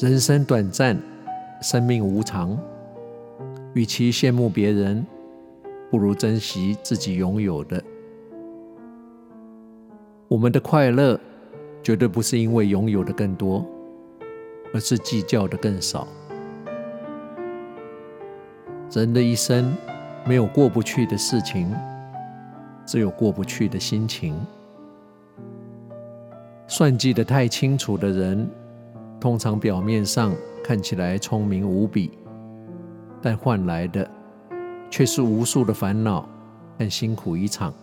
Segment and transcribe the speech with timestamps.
[0.00, 0.96] 人生短暂，
[1.60, 2.56] 生命无常，
[3.74, 5.04] 与其羡慕别人，
[5.90, 7.82] 不如珍惜自己拥有的。
[10.28, 11.18] 我们的快乐
[11.82, 13.66] 绝对不是因为拥有的更多，
[14.72, 16.06] 而是计较的更少。
[18.92, 19.74] 人的一生
[20.24, 21.74] 没有过不去的事情，
[22.86, 24.38] 只有过不去的心情。
[26.68, 28.48] 算计的太清楚的人，
[29.20, 32.12] 通常表面上看起来聪明无比，
[33.20, 34.08] 但换来的
[34.90, 36.28] 却是无数的烦恼
[36.78, 37.74] 和辛苦一场，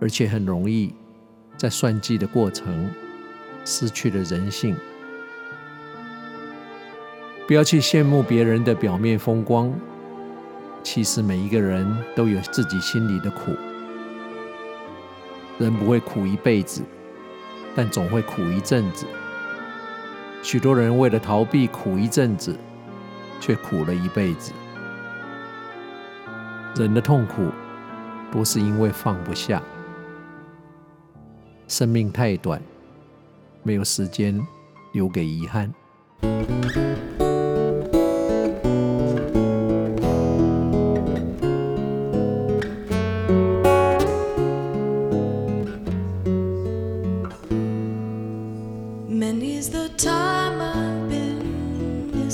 [0.00, 0.94] 而且很容易。
[1.56, 2.90] 在算计的过程，
[3.64, 4.76] 失去了人性。
[7.46, 9.72] 不要去羡慕别人的表面风光，
[10.82, 13.52] 其实每一个人都有自己心里的苦。
[15.58, 16.82] 人不会苦一辈子，
[17.76, 19.06] 但总会苦一阵子。
[20.44, 22.54] 许多人为了逃避苦一阵子，
[23.40, 24.52] 却苦了一辈子。
[26.76, 27.50] 人的痛苦，
[28.30, 29.62] 不是因为放不下。
[31.66, 32.60] 生命太短，
[33.62, 34.38] 没有时间
[34.92, 35.72] 留给遗憾。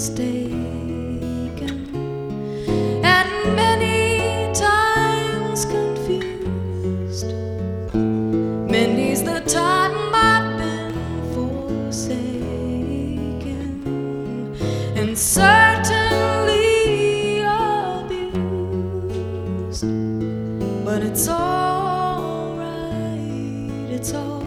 [0.01, 1.77] mistaken
[3.05, 7.27] and many times confused.
[8.73, 10.95] Many's the time I've been
[11.35, 12.17] forsaken
[14.97, 16.71] and certainly
[18.01, 18.25] abused.
[20.83, 22.71] But it's alright,
[23.91, 24.40] it's all.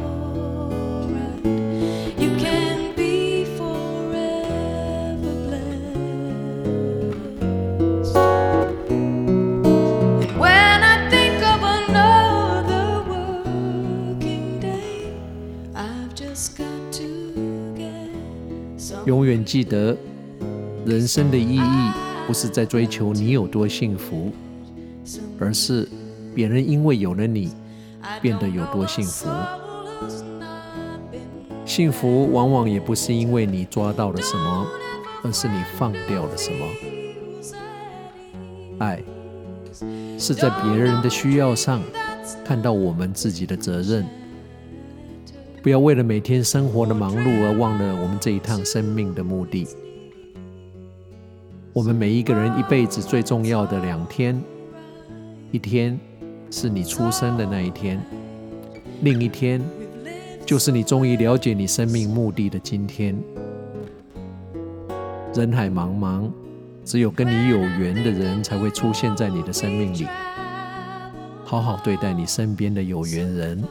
[19.06, 19.96] 永远记得，
[20.86, 21.92] 人生的意义
[22.28, 24.32] 不是在追求你有多幸福，
[25.40, 25.88] 而是
[26.36, 27.52] 别人因为有了你，
[28.22, 29.28] 变得有多幸福。
[31.66, 34.68] 幸福往往也不是因为你抓到了什么，
[35.24, 36.66] 而是你放掉了什么。
[38.80, 39.02] 爱
[40.20, 41.82] 是在别人的需要上
[42.46, 44.06] 看到我们自己的责任。
[45.64, 49.66] 不要为了每天生活的忙碌而忘了我们这一趟生命的目的。
[51.72, 54.38] 我们每一个人一辈子最重要的两天，
[55.52, 55.98] 一天
[56.52, 57.98] 是你出生的那一天，
[59.04, 59.62] 另一天
[60.46, 63.18] 就是你终于了解你生命目的的今天。
[65.34, 66.30] 人海茫茫，
[66.84, 70.06] 只有跟你有缘的人才会出现在你的生命里。
[71.46, 73.64] 好好对待你身边的有缘人。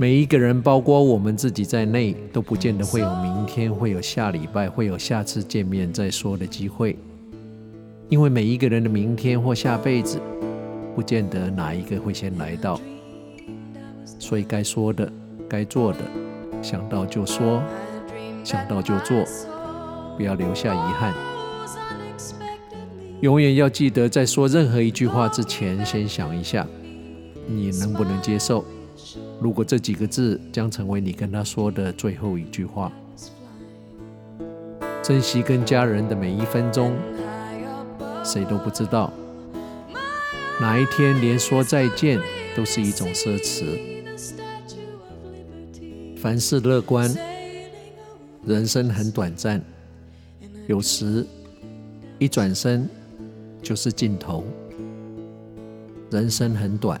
[0.00, 6.96] 每一个人，包括我们自己在内，都不见得会有明天，会有下礼拜，会有下次见面再说的机会。
[8.08, 10.18] 因为每一个人的明天或下辈子，
[10.94, 12.80] 不见得哪一个会先来到。
[14.18, 15.12] 所以该说的、
[15.46, 15.98] 该做的，
[16.62, 17.62] 想到就说，
[18.42, 19.22] 想到就做，
[20.16, 21.12] 不要留下遗憾。
[23.20, 26.66] 永远要记得，在说任何一句话之前，先想一下，
[27.46, 28.64] 你能不能接受。
[29.40, 32.92] 如果这几个字将成为你跟他说的最后一句话，
[35.02, 36.94] 珍惜跟家人的每一分钟，
[38.24, 39.12] 谁都不知道
[40.60, 42.20] 哪一天连说再见
[42.54, 43.78] 都是一种奢侈。
[46.16, 47.10] 凡事乐观，
[48.44, 49.62] 人生很短暂，
[50.66, 51.26] 有时
[52.18, 52.88] 一转身
[53.62, 54.44] 就是尽头。
[56.10, 57.00] 人生很短。